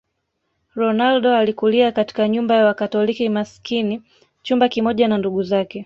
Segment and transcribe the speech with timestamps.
[0.75, 4.01] Ronaldo alikulia katika nyumba ya Wakatoliki masikini
[4.43, 5.79] chumba kimoja na ndugu zake